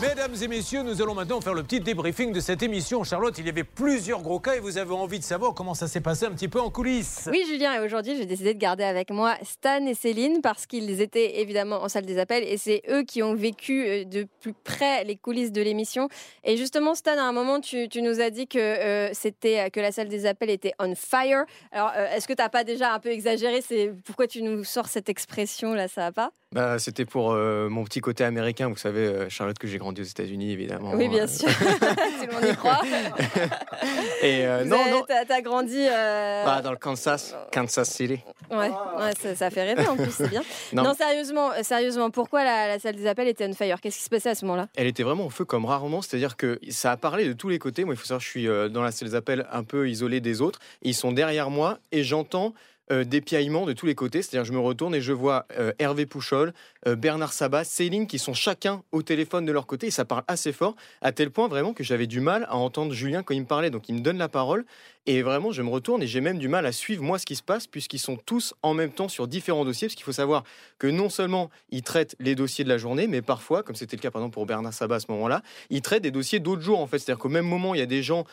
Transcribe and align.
Mesdames 0.00 0.34
et 0.40 0.48
messieurs, 0.48 0.82
nous 0.82 1.02
allons 1.02 1.14
maintenant 1.14 1.42
faire 1.42 1.52
le 1.52 1.62
petit 1.62 1.78
débriefing 1.78 2.32
de 2.32 2.40
cette 2.40 2.62
émission. 2.62 3.04
Charlotte, 3.04 3.36
il 3.36 3.44
y 3.44 3.50
avait 3.50 3.64
plusieurs 3.64 4.22
gros 4.22 4.40
cas 4.40 4.54
et 4.54 4.60
vous 4.60 4.78
avez 4.78 4.94
envie 4.94 5.18
de 5.18 5.24
savoir 5.24 5.52
comment 5.52 5.74
ça 5.74 5.88
s'est 5.88 6.00
passé 6.00 6.24
un 6.24 6.30
petit 6.30 6.48
peu 6.48 6.58
en 6.58 6.70
coulisses. 6.70 7.28
Oui, 7.30 7.44
Julien, 7.46 7.74
et 7.74 7.84
aujourd'hui, 7.84 8.16
j'ai 8.16 8.24
décidé 8.24 8.54
de 8.54 8.58
garder 8.58 8.84
avec 8.84 9.10
moi 9.10 9.34
Stan 9.42 9.84
et 9.86 9.92
Céline 9.92 10.40
parce 10.40 10.64
qu'ils 10.64 11.02
étaient 11.02 11.40
évidemment 11.40 11.82
en 11.82 11.90
salle 11.90 12.06
des 12.06 12.16
appels 12.16 12.44
et 12.44 12.56
c'est 12.56 12.80
eux 12.88 13.02
qui 13.02 13.22
ont 13.22 13.34
vécu 13.34 13.84
euh, 13.86 14.04
de 14.04 14.26
plus 14.40 14.54
près 14.54 15.04
les 15.04 15.16
coulisses 15.16 15.52
de 15.52 15.60
l'émission. 15.60 16.08
Et 16.44 16.56
justement, 16.56 16.94
Stan, 16.94 17.18
à 17.18 17.22
un 17.22 17.32
moment, 17.32 17.60
tu, 17.60 17.86
nous 17.96 18.22
as 18.22 18.30
dit 18.30 18.46
que 18.46 18.58
euh, 18.58 19.10
c'était 19.12 19.70
que 19.70 19.80
la 19.80 19.92
salle 19.92 20.08
des 20.08 20.24
appels 20.24 20.48
était 20.48 20.72
on 20.78 20.94
fire. 20.94 21.44
Alors, 21.72 21.92
euh, 21.94 22.08
est-ce 22.14 22.26
que 22.26 22.32
tu 22.32 22.40
n'as 22.40 22.48
pas 22.48 22.64
déjà 22.64 22.94
un 22.94 23.00
peu 23.00 23.10
exagéré? 23.10 23.60
C'est 23.60 23.92
pourquoi 24.06 24.26
tu 24.26 24.40
nous 24.40 24.64
sors 24.64 24.88
cette 24.88 25.10
expression 25.10 25.74
là 25.74 25.88
Ça 25.88 26.00
va 26.04 26.12
pas? 26.12 26.32
Bah, 26.52 26.78
c'était 26.78 27.04
pour 27.04 27.32
mon 27.32 27.84
petit 27.84 28.00
côté 28.00 28.24
américain. 28.24 28.68
Vous 28.68 28.76
savez, 28.76 29.28
Charlotte, 29.28 29.58
que 29.58 29.68
j'ai 29.68 29.78
grandi 29.78 30.00
aux 30.00 30.04
États-Unis, 30.04 30.52
évidemment. 30.52 30.92
Oui, 30.94 31.08
bien 31.08 31.26
sûr. 31.26 31.48
Tout 31.58 32.26
le 32.26 32.32
monde 32.32 32.52
y 32.52 32.56
croit. 32.56 32.80
Et 34.22 34.46
euh, 34.46 34.64
non, 34.64 34.90
non. 34.90 35.04
T'as 35.06 35.40
grandi. 35.40 35.78
Euh, 35.78 36.44
bah, 36.44 36.60
dans 36.62 36.70
le 36.70 36.76
Kansas, 36.76 37.34
Kansas 37.52 37.88
City. 37.88 38.20
Ouais, 38.50 38.70
ouais 38.98 39.34
ça, 39.34 39.50
fait 39.50 39.62
rêver 39.62 39.86
en 39.86 39.96
plus, 39.96 40.10
c'est 40.10 40.28
bien. 40.28 40.42
Non. 40.72 40.94
sérieusement, 40.94 41.52
euh, 41.52 41.62
sérieusement, 41.62 42.10
pourquoi 42.10 42.44
la, 42.44 42.78
salle 42.78 42.96
des 42.96 43.06
appels 43.06 43.28
était 43.28 43.46
on 43.46 43.52
fire? 43.54 43.80
Qu'est-ce 43.80 43.98
qui 43.98 44.04
se 44.04 44.10
passait 44.10 44.30
à 44.30 44.34
ce 44.34 44.44
moment-là? 44.44 44.68
Elle 44.76 44.86
était 44.86 45.02
vraiment 45.02 45.26
au 45.26 45.30
feu 45.30 45.44
comme 45.44 45.64
rarement, 45.64 46.02
c'est-à-dire 46.02 46.36
que 46.36 46.60
ça 46.70 46.92
a 46.92 46.96
parlé 46.96 47.26
de 47.26 47.32
tous 47.32 47.48
les 47.48 47.58
côtés. 47.58 47.84
Moi, 47.84 47.94
il 47.94 47.96
faut 47.96 48.06
savoir, 48.06 48.20
je 48.20 48.28
suis 48.28 48.46
dans 48.46 48.82
la 48.82 48.92
salle 48.92 49.08
des 49.08 49.14
appels 49.14 49.46
un 49.50 49.64
peu 49.64 49.88
isolé 49.88 50.20
des 50.20 50.42
autres. 50.42 50.58
Ils 50.82 50.94
sont 50.94 51.12
derrière 51.12 51.50
moi 51.50 51.78
et 51.92 52.02
j'entends 52.02 52.54
euh, 52.90 53.04
des 53.04 53.20
piaillements 53.20 53.66
de 53.66 53.72
tous 53.72 53.86
les 53.86 53.94
côtés. 53.94 54.22
C'est-à-dire, 54.22 54.44
je 54.44 54.52
me 54.52 54.58
retourne 54.58 54.94
et 54.94 55.00
je 55.00 55.12
vois 55.12 55.46
euh, 55.58 55.72
Hervé 55.78 56.06
Pouchol, 56.06 56.52
euh, 56.86 56.96
Bernard 56.96 57.32
Sabat, 57.32 57.64
Céline 57.64 58.06
qui 58.06 58.18
sont 58.18 58.34
chacun 58.34 58.82
au 58.92 59.02
téléphone 59.02 59.46
de 59.46 59.52
leur 59.52 59.66
côté 59.66 59.88
et 59.88 59.90
ça 59.90 60.04
parle 60.04 60.24
assez 60.28 60.52
fort, 60.52 60.74
à 61.00 61.12
tel 61.12 61.30
point 61.30 61.48
vraiment 61.48 61.72
que 61.72 61.84
j'avais 61.84 62.06
du 62.06 62.20
mal 62.20 62.46
à 62.48 62.56
entendre 62.56 62.92
Julien 62.92 63.22
quand 63.22 63.34
il 63.34 63.42
me 63.42 63.46
parlait. 63.46 63.70
Donc, 63.70 63.88
il 63.88 63.94
me 63.94 64.00
donne 64.00 64.18
la 64.18 64.28
parole 64.28 64.64
et 65.06 65.22
vraiment, 65.22 65.50
je 65.50 65.62
me 65.62 65.70
retourne 65.70 66.02
et 66.02 66.06
j'ai 66.06 66.20
même 66.20 66.38
du 66.38 66.48
mal 66.48 66.66
à 66.66 66.72
suivre 66.72 67.02
moi 67.02 67.18
ce 67.18 67.26
qui 67.26 67.36
se 67.36 67.42
passe 67.42 67.66
puisqu'ils 67.66 67.98
sont 67.98 68.16
tous 68.16 68.54
en 68.62 68.74
même 68.74 68.92
temps 68.92 69.08
sur 69.08 69.26
différents 69.26 69.64
dossiers. 69.64 69.88
Parce 69.88 69.94
qu'il 69.94 70.04
faut 70.04 70.12
savoir 70.12 70.44
que 70.78 70.86
non 70.86 71.08
seulement 71.08 71.50
ils 71.70 71.82
traitent 71.82 72.16
les 72.20 72.34
dossiers 72.34 72.64
de 72.64 72.68
la 72.68 72.78
journée, 72.78 73.06
mais 73.06 73.22
parfois, 73.22 73.62
comme 73.62 73.76
c'était 73.76 73.96
le 73.96 74.02
cas 74.02 74.10
par 74.10 74.20
exemple 74.20 74.34
pour 74.34 74.46
Bernard 74.46 74.74
Sabat 74.74 74.96
à 74.96 75.00
ce 75.00 75.10
moment-là, 75.10 75.42
ils 75.70 75.82
traitent 75.82 76.02
des 76.02 76.10
dossiers 76.10 76.38
d'autres 76.38 76.62
jours 76.62 76.80
en 76.80 76.86
fait. 76.86 76.98
C'est-à-dire 76.98 77.20
qu'au 77.20 77.28
même 77.28 77.46
moment, 77.46 77.74
il 77.74 77.78
y 77.78 77.82
a 77.82 77.86
des 77.86 78.02
gens 78.02 78.24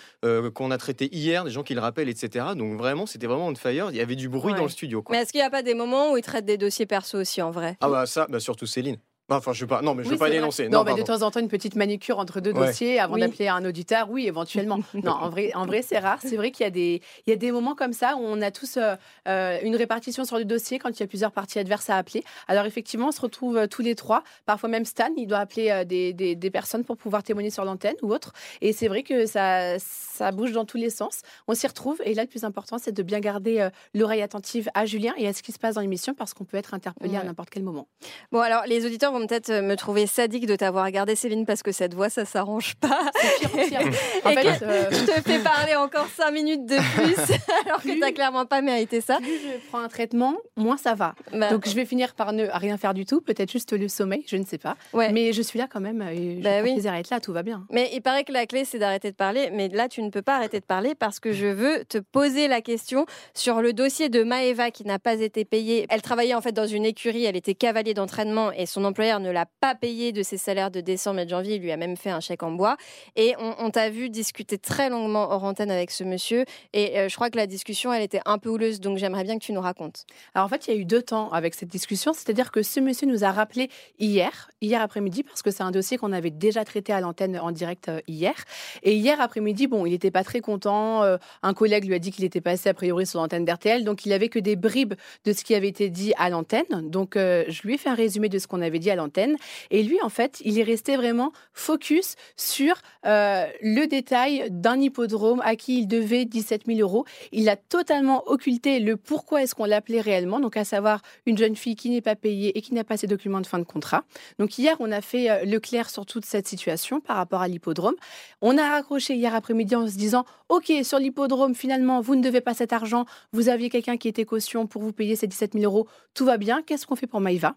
qu'on 0.53 0.71
a 0.71 0.77
traités 0.77 1.09
hier, 1.15 1.43
des 1.43 1.51
gens 1.51 1.63
qui 1.63 1.73
le 1.73 1.81
rappellent, 1.81 2.09
etc. 2.09 2.47
Donc 2.55 2.77
vraiment, 2.77 3.05
c'était 3.05 3.27
vraiment 3.27 3.47
on 3.47 3.55
fire. 3.55 3.89
Il 3.91 3.95
y 3.95 4.01
avait 4.01 4.15
du 4.15 4.29
bruit 4.29 4.53
dans 4.53 4.63
le 4.63 4.69
studio. 4.69 5.03
Mais 5.09 5.17
est-ce 5.17 5.31
qu'il 5.31 5.41
n'y 5.41 5.45
a 5.45 5.49
pas 5.49 5.63
des 5.63 5.73
moments 5.73 6.11
où 6.11 6.17
ils 6.17 6.23
traitent 6.23 6.45
des 6.45 6.57
dossiers 6.57 6.85
perso 6.85 7.17
aussi 7.19 7.41
en 7.41 7.51
vrai? 7.51 7.77
Ah 7.81 7.89
bah 7.89 8.05
ça, 8.05 8.27
bah 8.29 8.39
surtout 8.39 8.65
Céline. 8.65 8.97
Enfin, 9.29 9.51
je 9.51 9.65
pas. 9.65 9.81
Non, 9.81 9.93
mais 9.93 10.03
je 10.03 10.09
ne 10.09 10.13
veux 10.13 10.19
pas 10.19 10.29
dénoncer. 10.29 10.69
Non, 10.69 10.83
mais 10.85 10.95
de 10.95 11.01
temps 11.01 11.21
en 11.21 11.31
temps, 11.31 11.41
une 11.41 11.49
petite 11.49 11.75
manicure 11.75 12.17
entre 12.17 12.39
deux 12.39 12.53
dossiers 12.53 12.99
avant 12.99 13.17
d'appeler 13.17 13.49
un 13.49 13.63
auditeur, 13.65 14.09
oui, 14.09 14.25
éventuellement. 14.25 14.79
non, 14.93 15.11
en 15.11 15.29
vrai, 15.29 15.51
en 15.53 15.65
vrai, 15.65 15.81
c'est 15.81 15.99
rare. 15.99 16.19
C'est 16.21 16.37
vrai 16.37 16.51
qu'il 16.51 16.63
y 16.63 16.67
a 16.67 16.71
des, 16.71 17.01
il 17.25 17.29
y 17.29 17.33
a 17.33 17.35
des 17.35 17.51
moments 17.51 17.75
comme 17.75 17.93
ça 17.93 18.15
où 18.15 18.21
on 18.21 18.41
a 18.41 18.51
tous 18.51 18.77
euh, 18.77 18.95
euh, 19.27 19.57
une 19.63 19.75
répartition 19.75 20.23
sur 20.23 20.37
le 20.37 20.45
dossier 20.45 20.79
quand 20.79 20.89
il 20.89 20.99
y 20.99 21.03
a 21.03 21.07
plusieurs 21.07 21.31
parties 21.31 21.59
adverses 21.59 21.89
à 21.89 21.97
appeler. 21.97 22.23
Alors 22.47 22.65
effectivement, 22.65 23.09
on 23.09 23.11
se 23.11 23.19
retrouve 23.19 23.57
euh, 23.57 23.67
tous 23.67 23.81
les 23.81 23.95
trois. 23.95 24.23
Parfois 24.45 24.69
même 24.69 24.85
Stan, 24.85 25.09
il 25.17 25.27
doit 25.27 25.39
appeler 25.39 25.83
des, 25.85 26.13
des, 26.13 26.35
des, 26.35 26.51
personnes 26.51 26.85
pour 26.85 26.95
pouvoir 26.95 27.23
témoigner 27.23 27.49
sur 27.49 27.65
l'antenne 27.65 27.95
ou 28.01 28.13
autre. 28.13 28.31
Et 28.61 28.71
c'est 28.71 28.87
vrai 28.87 29.03
que 29.03 29.25
ça, 29.25 29.77
ça 29.79 30.31
bouge 30.31 30.53
dans 30.53 30.65
tous 30.65 30.77
les 30.77 30.89
sens. 30.89 31.21
On 31.47 31.53
s'y 31.53 31.67
retrouve. 31.67 32.01
Et 32.05 32.13
là, 32.13 32.23
le 32.23 32.29
plus 32.29 32.45
important, 32.45 32.77
c'est 32.77 32.93
de 32.93 33.03
bien 33.03 33.19
garder 33.19 33.67
l'oreille 33.93 34.21
attentive 34.21 34.69
à 34.73 34.85
Julien 34.85 35.13
et 35.17 35.27
à 35.27 35.33
ce 35.33 35.43
qui 35.43 35.51
se 35.51 35.59
passe 35.59 35.75
dans 35.75 35.81
l'émission 35.81 36.13
parce 36.13 36.33
qu'on 36.33 36.45
peut 36.45 36.57
être 36.57 36.73
interpellé 36.73 37.17
à 37.17 37.23
n'importe 37.23 37.49
quel 37.49 37.63
moment. 37.63 37.87
Bon, 38.31 38.39
alors 38.39 38.63
les 38.65 38.85
auditeurs 38.85 39.11
vont 39.11 39.16
peut-être 39.25 39.51
me 39.51 39.75
trouver 39.75 40.07
sadique 40.07 40.45
de 40.45 40.55
t'avoir 40.55 40.85
regardé, 40.85 41.15
Céline, 41.15 41.45
parce 41.45 41.63
que 41.63 41.71
cette 41.71 41.93
voix, 41.93 42.09
ça 42.09 42.25
s'arrange 42.25 42.75
pas. 42.75 43.11
Pire, 43.39 43.51
pire. 43.51 43.79
en 44.25 44.31
fait, 44.31 44.61
euh, 44.61 44.85
je 44.91 45.05
te 45.05 45.21
fais 45.21 45.39
parler 45.39 45.75
encore 45.75 46.07
5 46.15 46.31
minutes 46.31 46.65
de 46.65 46.75
plus, 46.75 47.15
alors 47.65 47.81
que 47.81 47.89
tu 47.89 47.99
n'as 47.99 48.11
clairement 48.11 48.45
pas 48.45 48.61
mérité 48.61 49.01
ça. 49.01 49.17
Plus 49.17 49.27
je 49.27 49.67
prends 49.69 49.79
un 49.79 49.87
traitement, 49.87 50.35
moins 50.55 50.77
ça 50.77 50.93
va. 50.93 51.15
Bah. 51.33 51.49
Donc 51.49 51.67
je 51.67 51.73
vais 51.73 51.85
finir 51.85 52.13
par 52.13 52.33
ne 52.33 52.47
rien 52.51 52.77
faire 52.77 52.93
du 52.93 53.05
tout, 53.05 53.21
peut-être 53.21 53.51
juste 53.51 53.73
le 53.73 53.87
sommeil, 53.87 54.23
je 54.27 54.37
ne 54.37 54.45
sais 54.45 54.57
pas. 54.57 54.75
Mais 54.93 55.33
je 55.33 55.41
suis 55.41 55.59
là 55.59 55.67
quand 55.71 55.81
même, 55.81 56.01
et 56.01 56.37
je 56.37 56.43
bah 56.43 56.61
oui. 56.63 56.73
plaisir 56.73 56.93
à 56.93 56.99
être 56.99 57.09
là, 57.09 57.19
tout 57.19 57.33
va 57.33 57.43
bien. 57.43 57.65
Mais 57.71 57.89
il 57.93 58.01
paraît 58.01 58.23
que 58.23 58.31
la 58.31 58.45
clé, 58.45 58.65
c'est 58.65 58.79
d'arrêter 58.79 59.11
de 59.11 59.15
parler. 59.15 59.49
Mais 59.51 59.69
là, 59.69 59.87
tu 59.89 60.01
ne 60.01 60.09
peux 60.09 60.21
pas 60.21 60.35
arrêter 60.35 60.59
de 60.59 60.65
parler 60.65 60.95
parce 60.95 61.19
que 61.19 61.31
je 61.31 61.47
veux 61.47 61.85
te 61.85 61.97
poser 61.97 62.47
la 62.47 62.61
question 62.61 63.05
sur 63.33 63.61
le 63.61 63.73
dossier 63.73 64.09
de 64.09 64.23
Maeva 64.23 64.71
qui 64.71 64.83
n'a 64.85 64.99
pas 64.99 65.15
été 65.15 65.45
payée. 65.45 65.85
Elle 65.89 66.01
travaillait 66.01 66.33
en 66.33 66.41
fait 66.41 66.51
dans 66.51 66.67
une 66.67 66.85
écurie, 66.85 67.25
elle 67.25 67.35
était 67.35 67.55
cavalier 67.55 67.93
d'entraînement 67.93 68.51
et 68.51 68.65
son 68.65 68.83
employeur 68.85 69.06
ne 69.19 69.31
l'a 69.31 69.45
pas 69.61 69.75
payée 69.75 70.11
de 70.11 70.23
ses 70.23 70.37
salaires 70.37 70.71
de 70.71 70.81
décembre 70.81 71.19
et 71.19 71.25
de 71.25 71.29
janvier. 71.29 71.55
Il 71.55 71.61
lui 71.61 71.71
a 71.71 71.77
même 71.77 71.97
fait 71.97 72.09
un 72.09 72.19
chèque 72.19 72.43
en 72.43 72.51
bois. 72.51 72.77
Et 73.15 73.35
on, 73.39 73.69
t'a 73.69 73.89
vu 73.89 74.09
discuter 74.09 74.57
très 74.57 74.89
longuement 74.89 75.31
hors 75.31 75.43
antenne 75.43 75.71
avec 75.71 75.91
ce 75.91 76.03
monsieur. 76.03 76.45
Et 76.73 76.97
euh, 76.97 77.09
je 77.09 77.15
crois 77.15 77.29
que 77.29 77.37
la 77.37 77.47
discussion, 77.47 77.93
elle 77.93 78.03
était 78.03 78.21
un 78.25 78.37
peu 78.37 78.49
houleuse. 78.49 78.79
Donc 78.79 78.97
j'aimerais 78.97 79.23
bien 79.23 79.37
que 79.39 79.43
tu 79.43 79.53
nous 79.53 79.61
racontes. 79.61 80.05
Alors 80.35 80.45
en 80.45 80.49
fait, 80.49 80.67
il 80.67 80.73
y 80.73 80.77
a 80.77 80.79
eu 80.79 80.85
deux 80.85 81.01
temps 81.01 81.29
avec 81.31 81.55
cette 81.55 81.69
discussion. 81.69 82.13
C'est-à-dire 82.13 82.51
que 82.51 82.61
ce 82.61 82.79
monsieur 82.79 83.07
nous 83.07 83.23
a 83.23 83.31
rappelé 83.31 83.69
hier, 83.99 84.49
hier 84.61 84.81
après-midi, 84.81 85.23
parce 85.23 85.41
que 85.41 85.51
c'est 85.51 85.63
un 85.63 85.71
dossier 85.71 85.97
qu'on 85.97 86.11
avait 86.11 86.31
déjà 86.31 86.65
traité 86.65 86.93
à 86.93 86.99
l'antenne 86.99 87.39
en 87.39 87.51
direct 87.51 87.89
euh, 87.89 87.99
hier. 88.07 88.35
Et 88.83 88.95
hier 88.95 89.19
après-midi, 89.21 89.67
bon, 89.67 89.85
il 89.85 89.91
n'était 89.91 90.11
pas 90.11 90.23
très 90.23 90.41
content. 90.41 91.03
Euh, 91.03 91.17
un 91.43 91.53
collègue 91.53 91.85
lui 91.85 91.95
a 91.95 91.99
dit 91.99 92.11
qu'il 92.11 92.25
était 92.25 92.41
passé 92.41 92.69
a 92.69 92.73
priori 92.73 93.05
sur 93.05 93.19
l'antenne 93.19 93.45
d'RTL. 93.45 93.83
Donc 93.83 94.05
il 94.05 94.13
avait 94.13 94.29
que 94.29 94.39
des 94.39 94.55
bribes 94.55 94.95
de 95.25 95.33
ce 95.33 95.43
qui 95.43 95.55
avait 95.55 95.69
été 95.69 95.89
dit 95.89 96.13
à 96.17 96.29
l'antenne. 96.29 96.89
Donc 96.89 97.13
je 97.15 97.61
lui 97.63 97.75
ai 97.75 97.77
fait 97.77 97.89
un 97.89 97.95
résumé 97.95 98.29
de 98.29 98.39
ce 98.39 98.47
qu'on 98.47 98.61
avait 98.61 98.79
dit 98.79 98.91
à 98.91 98.95
l'antenne. 98.97 99.37
Et 99.71 99.83
lui, 99.83 99.97
en 100.01 100.09
fait, 100.09 100.41
il 100.43 100.59
est 100.59 100.63
resté 100.63 100.97
vraiment 100.97 101.31
focus 101.53 102.15
sur 102.35 102.75
euh, 103.05 103.45
le 103.61 103.85
détail 103.85 104.47
d'un 104.49 104.79
hippodrome 104.79 105.41
à 105.45 105.55
qui 105.55 105.79
il 105.79 105.87
devait 105.87 106.25
17 106.25 106.63
000 106.67 106.79
euros. 106.79 107.05
Il 107.31 107.49
a 107.49 107.55
totalement 107.55 108.27
occulté 108.27 108.79
le 108.79 108.97
pourquoi 108.97 109.43
est-ce 109.43 109.55
qu'on 109.55 109.65
l'appelait 109.65 110.01
réellement, 110.01 110.39
donc 110.39 110.57
à 110.57 110.65
savoir 110.65 111.01
une 111.25 111.37
jeune 111.37 111.55
fille 111.55 111.75
qui 111.75 111.89
n'est 111.89 112.01
pas 112.01 112.15
payée 112.15 112.57
et 112.57 112.61
qui 112.61 112.73
n'a 112.73 112.83
pas 112.83 112.97
ses 112.97 113.07
documents 113.07 113.41
de 113.41 113.47
fin 113.47 113.59
de 113.59 113.63
contrat. 113.63 114.03
Donc 114.39 114.57
hier, 114.57 114.75
on 114.79 114.91
a 114.91 115.01
fait 115.01 115.29
euh, 115.29 115.45
le 115.45 115.59
clair 115.59 115.89
sur 115.89 116.05
toute 116.05 116.25
cette 116.25 116.47
situation 116.47 116.99
par 116.99 117.17
rapport 117.17 117.41
à 117.41 117.47
l'hippodrome. 117.47 117.95
On 118.41 118.57
a 118.57 118.69
raccroché 118.69 119.15
hier 119.15 119.33
après-midi 119.33 119.75
en 119.75 119.87
se 119.87 119.95
disant, 119.95 120.25
OK, 120.49 120.71
sur 120.83 120.99
l'hippodrome, 120.99 121.55
finalement, 121.55 122.01
vous 122.01 122.15
ne 122.15 122.21
devez 122.21 122.41
pas 122.41 122.53
cet 122.53 122.73
argent, 122.73 123.05
vous 123.31 123.49
aviez 123.49 123.69
quelqu'un 123.69 123.97
qui 123.97 124.07
était 124.07 124.25
caution 124.25 124.67
pour 124.67 124.81
vous 124.81 124.93
payer 124.93 125.15
ces 125.15 125.27
17 125.27 125.53
000 125.53 125.65
euros, 125.65 125.87
tout 126.13 126.25
va 126.25 126.37
bien, 126.37 126.61
qu'est-ce 126.61 126.85
qu'on 126.85 126.95
fait 126.95 127.07
pour 127.07 127.21
Maïva? 127.21 127.55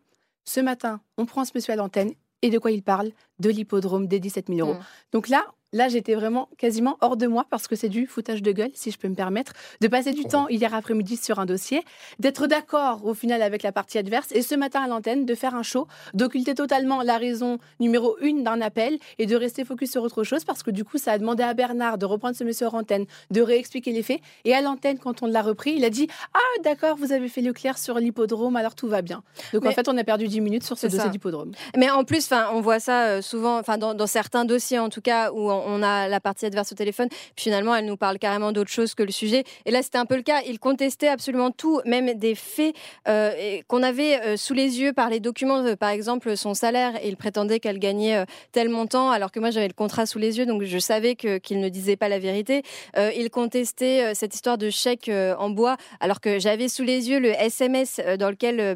Ce 0.50 0.58
matin, 0.58 1.00
on 1.16 1.26
prend 1.26 1.44
ce 1.44 1.52
monsieur 1.54 1.74
à 1.74 1.76
l'antenne, 1.76 2.12
et 2.42 2.50
de 2.50 2.58
quoi 2.58 2.72
il 2.72 2.82
parle? 2.82 3.12
De 3.38 3.50
l'hippodrome 3.50 4.08
des 4.08 4.18
17 4.18 4.48
000 4.48 4.58
euros. 4.58 4.78
Mmh. 4.78 4.84
Donc 5.12 5.28
là, 5.28 5.44
Là, 5.72 5.88
j'étais 5.88 6.14
vraiment 6.14 6.48
quasiment 6.58 6.96
hors 7.00 7.16
de 7.16 7.28
moi 7.28 7.46
parce 7.48 7.68
que 7.68 7.76
c'est 7.76 7.88
du 7.88 8.06
foutage 8.06 8.42
de 8.42 8.50
gueule, 8.50 8.72
si 8.74 8.90
je 8.90 8.98
peux 8.98 9.06
me 9.06 9.14
permettre, 9.14 9.52
de 9.80 9.86
passer 9.86 10.10
du 10.12 10.24
temps 10.24 10.48
hier 10.48 10.74
après-midi 10.74 11.16
sur 11.16 11.38
un 11.38 11.46
dossier, 11.46 11.84
d'être 12.18 12.48
d'accord 12.48 13.06
au 13.06 13.14
final 13.14 13.40
avec 13.40 13.62
la 13.62 13.70
partie 13.70 13.96
adverse 13.96 14.32
et 14.32 14.42
ce 14.42 14.56
matin 14.56 14.82
à 14.82 14.88
l'antenne 14.88 15.26
de 15.26 15.34
faire 15.36 15.54
un 15.54 15.62
show, 15.62 15.86
d'occulter 16.12 16.56
totalement 16.56 17.02
la 17.02 17.18
raison 17.18 17.58
numéro 17.78 18.16
une 18.20 18.42
d'un 18.42 18.60
appel 18.60 18.98
et 19.18 19.26
de 19.26 19.36
rester 19.36 19.64
focus 19.64 19.92
sur 19.92 20.02
autre 20.02 20.24
chose 20.24 20.44
parce 20.44 20.64
que 20.64 20.72
du 20.72 20.82
coup, 20.82 20.98
ça 20.98 21.12
a 21.12 21.18
demandé 21.18 21.44
à 21.44 21.54
Bernard 21.54 21.98
de 21.98 22.06
reprendre 22.06 22.34
ce 22.34 22.42
monsieur 22.42 22.66
en 22.66 22.80
antenne, 22.80 23.06
de 23.30 23.40
réexpliquer 23.40 23.92
les 23.92 24.02
faits. 24.02 24.20
Et 24.44 24.54
à 24.54 24.62
l'antenne, 24.62 24.98
quand 24.98 25.22
on 25.22 25.26
l'a 25.26 25.42
repris, 25.42 25.74
il 25.76 25.84
a 25.84 25.90
dit 25.90 26.08
Ah, 26.34 26.62
d'accord, 26.64 26.96
vous 26.96 27.12
avez 27.12 27.28
fait 27.28 27.42
le 27.42 27.52
clair 27.52 27.78
sur 27.78 27.98
l'hippodrome, 28.00 28.56
alors 28.56 28.74
tout 28.74 28.88
va 28.88 29.02
bien. 29.02 29.22
Donc 29.52 29.64
en 29.66 29.70
fait, 29.70 29.88
on 29.88 29.96
a 29.96 30.02
perdu 30.02 30.26
10 30.26 30.40
minutes 30.40 30.64
sur 30.64 30.76
ce 30.76 30.88
dossier 30.88 31.10
d'hippodrome. 31.10 31.52
Mais 31.76 31.90
en 31.90 32.02
plus, 32.02 32.28
on 32.52 32.60
voit 32.60 32.80
ça 32.80 33.04
euh, 33.04 33.22
souvent, 33.22 33.62
dans, 33.78 33.94
dans 33.94 34.06
certains 34.08 34.44
dossiers 34.44 34.80
en 34.80 34.88
tout 34.88 35.00
cas, 35.00 35.30
où 35.30 35.48
on 35.48 35.59
a 35.82 36.08
la 36.08 36.20
partie 36.20 36.46
adverse 36.46 36.72
au 36.72 36.74
téléphone. 36.74 37.08
Finalement, 37.36 37.74
elle 37.74 37.86
nous 37.86 37.96
parle 37.96 38.18
carrément 38.18 38.52
d'autre 38.52 38.70
chose 38.70 38.94
que 38.94 39.02
le 39.02 39.12
sujet. 39.12 39.44
Et 39.66 39.70
là, 39.70 39.82
c'était 39.82 39.98
un 39.98 40.06
peu 40.06 40.16
le 40.16 40.22
cas. 40.22 40.40
Il 40.46 40.58
contestait 40.58 41.08
absolument 41.08 41.50
tout, 41.50 41.80
même 41.84 42.14
des 42.14 42.34
faits 42.34 42.74
euh, 43.08 43.60
qu'on 43.68 43.82
avait 43.82 44.20
euh, 44.20 44.36
sous 44.36 44.54
les 44.54 44.80
yeux 44.80 44.92
par 44.92 45.10
les 45.10 45.20
documents, 45.20 45.74
par 45.76 45.90
exemple 45.90 46.36
son 46.36 46.54
salaire. 46.54 46.92
Il 47.04 47.16
prétendait 47.16 47.60
qu'elle 47.60 47.78
gagnait 47.78 48.16
euh, 48.16 48.24
tel 48.52 48.68
montant, 48.68 49.10
alors 49.10 49.32
que 49.32 49.40
moi, 49.40 49.50
j'avais 49.50 49.68
le 49.68 49.74
contrat 49.74 50.06
sous 50.06 50.18
les 50.18 50.38
yeux, 50.38 50.46
donc 50.46 50.62
je 50.62 50.78
savais 50.78 51.14
qu'il 51.14 51.60
ne 51.60 51.68
disait 51.68 51.96
pas 51.96 52.08
la 52.08 52.18
vérité. 52.18 52.62
il 52.96 53.30
contestait 53.30 54.14
cette 54.14 54.34
histoire 54.34 54.58
de 54.58 54.70
chèque 54.70 55.10
en 55.38 55.50
bois, 55.50 55.76
alors 56.00 56.20
que 56.20 56.38
j'avais 56.38 56.68
sous 56.68 56.82
les 56.82 57.10
yeux 57.10 57.18
le 57.18 57.30
SMS 57.30 58.00
dans 58.18 58.30
lequel 58.30 58.74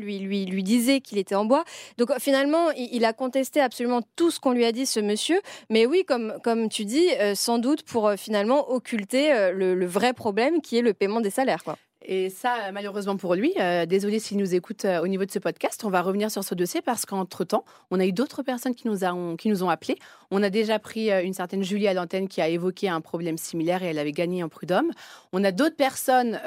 lui, 0.00 0.46
lui 0.46 0.62
disait 0.62 1.00
qu'il 1.00 1.18
était 1.18 1.34
en 1.34 1.44
bois. 1.44 1.64
Donc 1.98 2.10
finalement, 2.18 2.70
il, 2.72 2.88
il, 2.92 3.04
a 3.04 3.12
contesté 3.12 3.60
absolument 3.60 4.00
tout 4.16 4.30
ce 4.30 4.40
qu'on 4.40 4.52
lui 4.52 4.64
a 4.64 4.72
dit, 4.72 4.86
ce 4.86 5.00
monsieur. 5.00 5.40
Mais 5.70 5.86
oui, 5.86 6.04
comme, 6.06 6.25
comme 6.42 6.68
tu 6.68 6.84
dis, 6.84 7.08
euh, 7.20 7.34
sans 7.34 7.58
doute 7.58 7.82
pour 7.82 8.08
euh, 8.08 8.16
finalement 8.16 8.70
occulter 8.70 9.32
euh, 9.32 9.52
le, 9.52 9.86
vrai 9.86 10.12
problème 10.12 10.60
qui 10.60 10.76
est 10.76 10.82
le 10.82 10.94
paiement 10.94 11.20
des 11.20 11.30
salaires. 11.30 11.62
Et 12.08 12.30
ça, 12.30 12.70
malheureusement 12.72 13.16
pour 13.16 13.34
lui, 13.34 13.52
euh, 13.58 13.84
désolé 13.84 14.20
s'il 14.20 14.36
nous 14.36 14.54
écoute 14.54 14.84
euh, 14.84 15.02
au 15.02 15.08
niveau 15.08 15.24
de 15.24 15.30
ce 15.32 15.40
podcast, 15.40 15.82
on 15.84 15.90
va 15.90 16.02
revenir 16.02 16.30
sur 16.30 16.44
ce 16.44 16.54
dossier 16.54 16.80
parce 16.80 17.04
qu'entre-temps, 17.04 17.64
on 17.90 17.98
a 17.98 18.06
eu 18.06 18.12
d'autres 18.12 18.44
personnes 18.44 18.76
qui 18.76 18.86
nous, 18.86 19.02
ont, 19.02 19.68
appelés. 19.68 19.98
On 20.30 20.40
a 20.44 20.48
déjà 20.48 20.78
pris 20.78 21.10
euh, 21.10 21.24
une 21.24 21.34
certaine 21.34 21.64
Julie 21.64 21.88
à 21.88 21.94
l'antenne 21.94 22.28
qui 22.28 22.40
a 22.40 22.48
évoqué 22.48 22.88
un 22.88 23.00
problème 23.00 23.36
similaire 23.36 23.82
et 23.82 23.86
elle 23.86 23.98
avait 23.98 24.12
gagné 24.12 24.40
un 24.40 24.48
prud'homme. 24.48 24.92
On 25.32 25.42
a 25.42 25.50
d'autres 25.50 25.74
personnes 25.74 26.38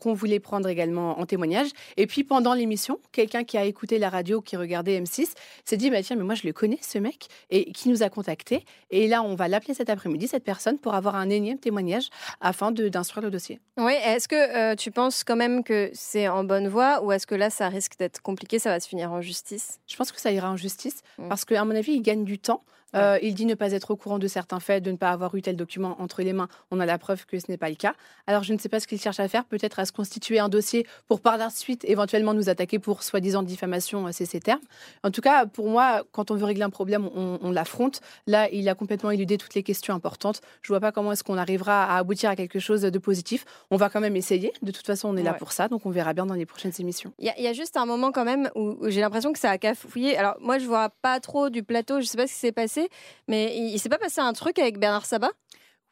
qu'on 0.00 0.14
voulait 0.14 0.38
prendre 0.38 0.68
également 0.68 1.18
en 1.18 1.26
témoignage. 1.26 1.68
Et 1.96 2.06
puis 2.06 2.22
pendant 2.22 2.54
l'émission, 2.54 3.00
quelqu'un 3.10 3.42
qui 3.42 3.58
a 3.58 3.64
écouté 3.64 3.98
la 3.98 4.10
radio, 4.10 4.40
qui 4.40 4.56
regardait 4.56 5.00
M6, 5.00 5.32
s'est 5.64 5.76
dit 5.76 5.90
bah, 5.90 6.02
tiens, 6.02 6.16
mais 6.16 6.22
moi 6.22 6.34
je 6.34 6.46
le 6.46 6.52
connais 6.52 6.78
ce 6.80 6.98
mec, 6.98 7.26
et 7.50 7.72
qui 7.72 7.88
nous 7.88 8.04
a 8.04 8.08
contactés. 8.08 8.64
Et 8.90 9.08
là, 9.08 9.22
on 9.22 9.34
va 9.34 9.48
l'appeler 9.48 9.74
cet 9.74 9.90
après-midi, 9.90 10.28
cette 10.28 10.44
personne, 10.44 10.78
pour 10.78 10.94
avoir 10.94 11.16
un 11.16 11.28
énième 11.28 11.58
témoignage 11.58 12.08
afin 12.40 12.70
d'instruire 12.70 13.24
le 13.24 13.30
dossier. 13.30 13.60
Oui, 13.76 13.92
est-ce 14.04 14.28
que 14.28 14.74
tu 14.76 14.90
penses 14.90 15.07
quand 15.26 15.36
même 15.36 15.64
que 15.64 15.90
c'est 15.92 16.28
en 16.28 16.44
bonne 16.44 16.68
voie 16.68 17.02
ou 17.02 17.12
est-ce 17.12 17.26
que 17.26 17.34
là, 17.34 17.50
ça 17.50 17.68
risque 17.68 17.98
d'être 17.98 18.20
compliqué, 18.22 18.58
ça 18.58 18.70
va 18.70 18.80
se 18.80 18.88
finir 18.88 19.12
en 19.12 19.20
justice? 19.20 19.80
Je 19.86 19.96
pense 19.96 20.12
que 20.12 20.20
ça 20.20 20.30
ira 20.30 20.50
en 20.50 20.56
justice 20.56 21.02
mm. 21.18 21.28
parce 21.28 21.44
qu'à 21.44 21.64
mon 21.64 21.74
avis, 21.74 21.92
il 21.92 22.02
gagne 22.02 22.24
du 22.24 22.38
temps. 22.38 22.62
Euh, 22.94 23.18
il 23.22 23.34
dit 23.34 23.46
ne 23.46 23.54
pas 23.54 23.72
être 23.72 23.90
au 23.90 23.96
courant 23.96 24.18
de 24.18 24.26
certains 24.26 24.60
faits, 24.60 24.82
de 24.82 24.90
ne 24.90 24.96
pas 24.96 25.10
avoir 25.10 25.34
eu 25.34 25.42
tel 25.42 25.56
document 25.56 25.96
entre 26.00 26.22
les 26.22 26.32
mains. 26.32 26.48
On 26.70 26.80
a 26.80 26.86
la 26.86 26.98
preuve 26.98 27.26
que 27.26 27.38
ce 27.38 27.46
n'est 27.48 27.56
pas 27.56 27.68
le 27.68 27.74
cas. 27.74 27.94
Alors 28.26 28.42
je 28.42 28.52
ne 28.52 28.58
sais 28.58 28.68
pas 28.68 28.80
ce 28.80 28.86
qu'il 28.86 29.00
cherche 29.00 29.20
à 29.20 29.28
faire, 29.28 29.44
peut-être 29.44 29.78
à 29.78 29.84
se 29.84 29.92
constituer 29.92 30.38
un 30.38 30.48
dossier 30.48 30.86
pour 31.06 31.20
par 31.20 31.36
la 31.36 31.50
suite 31.50 31.84
éventuellement 31.84 32.34
nous 32.34 32.48
attaquer 32.48 32.78
pour 32.78 33.02
soi-disant 33.02 33.42
diffamation, 33.42 34.06
euh, 34.06 34.10
c'est 34.12 34.26
ces 34.26 34.40
termes. 34.40 34.60
En 35.02 35.10
tout 35.10 35.20
cas, 35.20 35.46
pour 35.46 35.68
moi, 35.68 36.02
quand 36.12 36.30
on 36.30 36.34
veut 36.34 36.44
régler 36.44 36.62
un 36.62 36.70
problème, 36.70 37.08
on, 37.14 37.50
l'affronte. 37.50 38.00
Là, 38.26 38.48
il 38.52 38.68
a 38.68 38.74
complètement 38.74 39.10
éludé 39.10 39.38
toutes 39.38 39.54
les 39.54 39.62
questions 39.62 39.94
importantes. 39.94 40.42
Je 40.62 40.68
vois 40.68 40.80
pas 40.80 40.92
comment 40.92 41.12
est-ce 41.12 41.24
qu'on 41.24 41.38
arrivera 41.38 41.84
à 41.84 41.96
aboutir 41.96 42.30
à 42.30 42.36
quelque 42.36 42.58
chose 42.58 42.82
de 42.82 42.98
positif. 42.98 43.44
On 43.70 43.76
va 43.76 43.88
quand 43.88 44.00
même 44.00 44.16
essayer. 44.16 44.52
De 44.62 44.70
toute 44.70 44.86
façon, 44.86 45.08
on 45.08 45.16
est 45.16 45.22
là 45.22 45.32
pour 45.32 45.52
ça, 45.52 45.68
donc 45.68 45.86
on 45.86 45.90
verra 45.90 46.12
bien 46.12 46.26
dans 46.26 46.34
les 46.34 46.46
prochaines 46.46 46.72
émissions. 46.78 47.12
Il 47.18 47.32
y, 47.36 47.46
a 47.46 47.52
juste 47.52 47.76
un 47.76 47.86
moment 47.86 48.12
quand 48.12 48.24
même 48.24 48.50
où, 48.54 48.76
j'ai 48.88 49.00
l'impression 49.00 49.32
que 49.32 49.38
ça 49.38 49.50
a 49.50 49.58
cafouillé. 49.58 50.16
Alors 50.16 50.36
moi, 50.40 50.58
je 50.58 50.66
vois 50.66 50.90
pas 51.02 51.20
trop 51.20 51.48
du 51.48 51.62
plateau. 51.62 52.00
Je 52.00 52.06
sais 52.06 52.16
pas 52.16 52.26
ce 52.26 52.32
qui 52.32 52.38
s'est 52.38 52.52
passé, 52.52 52.77
mais 53.26 53.56
il, 53.56 53.74
il 53.74 53.78
s'est 53.78 53.88
pas 53.88 53.98
passé 53.98 54.20
un 54.20 54.32
truc 54.32 54.58
avec 54.58 54.78
Bernard 54.78 55.06
Sabat? 55.06 55.32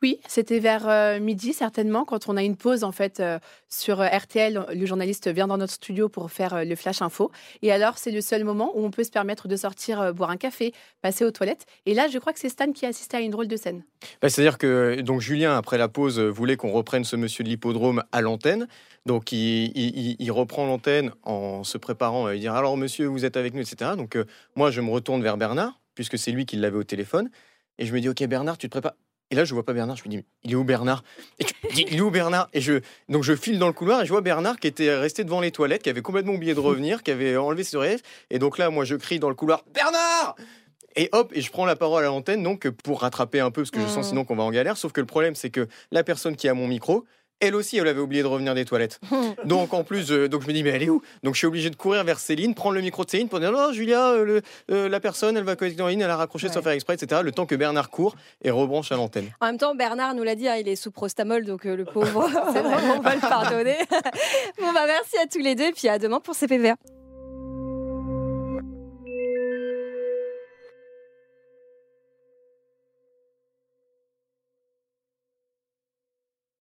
Oui, 0.03 0.21
c'était 0.29 0.59
vers 0.59 0.87
euh, 0.89 1.19
midi 1.21 1.55
certainement, 1.55 2.05
quand 2.05 2.29
on 2.29 2.37
a 2.37 2.43
une 2.43 2.57
pause 2.57 2.85
en 2.85 2.93
fait 2.93 3.19
euh, 3.19 3.39
sur 3.71 4.03
euh, 4.03 4.07
RTL. 4.07 4.67
Le 4.75 4.87
journaliste 4.87 5.29
vient 5.29 5.47
dans 5.47 5.57
notre 5.57 5.73
studio 5.73 6.11
pour 6.11 6.31
faire 6.31 6.67
le 6.67 6.77
flash 6.77 7.01
info. 7.01 7.33
Et 7.63 7.73
alors, 7.73 7.97
c'est 7.97 8.11
le 8.11 8.21
seul 8.21 8.45
moment 8.45 8.73
où 8.75 8.85
on 8.85 8.91
peut 8.91 9.05
se 9.05 9.11
permettre 9.11 9.49
de 9.49 9.57
sortir 9.57 10.13
boire 10.13 10.29
un 10.29 10.37
café, 10.37 10.75
passer 11.01 11.25
aux 11.25 11.31
toilettes. 11.31 11.65
Et 11.87 11.95
là, 11.95 12.09
je 12.09 12.19
crois 12.19 12.35
que 12.35 12.39
c'est 12.39 12.51
Stan 12.51 12.73
qui 12.73 12.85
a 12.85 12.91
assisté 12.91 13.17
à 13.17 13.21
une 13.21 13.31
drôle 13.31 13.49
de 13.49 13.57
scène. 13.57 13.85
Bah, 14.21 14.29
c'est-à-dire 14.29 14.59
que 14.59 15.01
donc 15.01 15.23
Julien, 15.23 15.57
après 15.57 15.79
la 15.79 15.89
pause, 15.89 16.21
voulait 16.21 16.57
qu'on 16.57 16.73
reprenne 16.73 17.05
ce 17.05 17.17
monsieur 17.17 17.43
de 17.43 17.49
l'hippodrome 17.49 18.05
à 18.13 18.21
l'antenne. 18.21 18.69
Donc, 19.07 19.33
il, 19.33 20.31
reprend 20.31 20.67
l'antenne 20.67 21.13
en 21.23 21.65
se 21.65 21.79
préparant 21.79 22.27
à 22.27 22.35
dire 22.35 22.55
alors 22.55 22.77
monsieur, 22.77 23.07
vous 23.07 23.25
êtes 23.25 23.39
avec 23.39 23.55
nous, 23.55 23.63
etc. 23.63 23.93
Donc, 23.97 24.19
moi, 24.57 24.71
je 24.71 24.83
me 24.83 24.91
retourne 24.91 25.23
vers 25.23 25.39
Bernard 25.39 25.81
puisque 25.97 26.17
c'est 26.17 26.31
lui 26.31 26.47
qui 26.47 26.55
l'avait 26.55 26.77
au 26.77 26.85
téléphone. 26.85 27.29
Et 27.79 27.87
je 27.87 27.93
me 27.93 28.01
dis, 28.01 28.09
OK, 28.09 28.23
Bernard, 28.25 28.59
tu 28.59 28.69
te 28.69 28.71
prépares. 28.71 28.95
Et 29.33 29.35
là, 29.35 29.45
je 29.45 29.53
vois 29.53 29.65
pas 29.65 29.73
Bernard. 29.73 29.97
Je 29.97 30.05
me 30.05 30.09
dis, 30.09 30.25
il 30.45 30.53
est 30.53 30.55
où 30.55 30.63
Bernard? 30.63 31.03
Et 31.41 31.45
dis, 31.73 31.85
il 31.91 31.97
est 31.97 32.01
où 32.01 32.13
Bernard? 32.13 32.49
Et 32.53 32.61
je 32.61 32.81
donc 33.09 33.25
je 33.25 33.35
file 33.35 33.59
dans 33.59 33.67
le 33.67 33.73
couloir 33.73 34.03
et 34.03 34.07
je 34.07 34.13
vois 34.13 34.21
Bernard 34.21 34.61
qui 34.61 34.69
était 34.69 34.95
resté 34.95 35.25
devant 35.25 35.41
les 35.41 35.51
toilettes, 35.51 35.83
qui 35.83 35.91
avait 35.91 36.03
complètement 36.03 36.35
oublié 36.35 36.55
de 36.55 36.61
revenir, 36.61 37.03
qui 37.03 37.11
avait 37.11 37.37
enlevé 37.37 37.65
ses 37.65 37.77
oreilles. 37.77 37.99
Et 38.31 38.39
donc 38.39 38.57
là, 38.57 38.71
moi, 38.71 38.85
je 38.85 38.95
crie 38.95 39.19
dans 39.19 39.29
le 39.29 39.35
couloir, 39.35 39.65
Bernard 39.75 40.37
et 40.99 41.11
hop, 41.13 41.31
et 41.35 41.43
je 41.43 41.51
prends 41.51 41.67
la 41.67 41.77
parole 41.77 42.05
à 42.05 42.07
l'antenne 42.07 42.43
donc 42.43 42.69
pour 42.71 43.03
rattraper 43.03 43.41
un 43.41 43.51
peu 43.51 43.63
parce 43.63 43.71
que 43.71 43.81
je 43.81 43.87
sens 43.87 44.07
mmh. 44.07 44.09
sinon 44.09 44.25
qu'on 44.25 44.37
va 44.37 44.45
en 44.45 44.51
galère. 44.51 44.77
Sauf 44.77 44.93
que 44.93 45.01
le 45.01 45.07
problème, 45.07 45.35
c'est 45.35 45.51
que 45.51 45.69
la 45.91 46.03
personne 46.03 46.37
qui 46.37 46.49
a 46.49 46.55
mon 46.55 46.67
micro, 46.67 47.05
elle 47.41 47.55
aussi, 47.55 47.77
elle 47.77 47.89
avait 47.89 48.01
oublié 48.01 48.23
de 48.23 48.29
revenir 48.29 48.55
des 48.55 48.65
toilettes. 48.65 49.01
donc 49.45 49.75
en 49.75 49.85
plus, 49.85 50.11
euh, 50.11 50.29
donc 50.29 50.43
je 50.43 50.49
me 50.49 50.53
dis 50.53 50.63
mais 50.63 50.71
elle 50.71 50.83
est 50.83 50.89
où? 50.89 51.03
Donc 51.23 51.35
je 51.35 51.39
suis 51.39 51.47
obligé 51.47 51.71
de 51.71 51.77
courir 51.77 52.05
vers 52.05 52.19
Céline, 52.19 52.55
prendre 52.55 52.75
le 52.75 52.81
micro 52.81 53.05
de 53.05 53.11
Céline 53.11 53.29
pour 53.29 53.41
dire 53.41 53.53
non 53.53 53.73
Julia, 53.73 54.11
euh, 54.13 54.41
euh, 54.71 54.89
la 54.89 55.01
personne, 55.01 55.37
elle 55.37 55.45
va 55.45 55.57
connecter 55.57 55.83
en 55.83 55.89
ligne, 55.89 56.01
elle 56.01 56.11
a 56.11 56.17
raccroché 56.17 56.49
sans 56.49 56.63
faire 56.63 56.73
exprès, 56.73 56.95
etc. 56.95 57.21
Le 57.25 57.33
temps 57.33 57.47
que 57.47 57.55
Bernard 57.55 57.91
court 57.91 58.17
et 58.43 58.51
rebranche 58.51 58.93
à 58.93 58.97
l'antenne. 58.97 59.31
En 59.41 59.47
même 59.47 59.59
temps, 59.59 59.75
Bernard 59.75 60.15
nous 60.15 60.23
l'a 60.23 60.35
dit, 60.35 60.49
hein, 60.49 60.57
il 60.57 60.69
est 60.69 60.77
sous 60.77 60.91
prostamol, 60.91 61.45
donc 61.45 61.65
le 61.65 61.85
pauvre, 61.85 62.29
on 62.97 63.01
va 63.01 63.15
le 63.15 63.21
pardonner. 63.21 63.77
bon 64.59 64.73
bah 64.73 64.87
merci 64.87 65.17
à 65.23 65.27
tous 65.27 65.39
les 65.39 65.55
deux, 65.55 65.65
et 65.65 65.73
puis 65.73 65.89
à 65.89 65.99
demain 65.99 66.21
pour 66.21 66.35
CPVA. 66.35 66.77